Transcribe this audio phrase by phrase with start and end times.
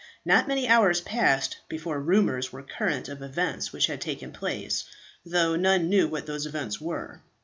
[0.25, 4.85] Not many hours passed before rumours were current of events which had taken place,
[5.23, 7.21] though none knew what those events were.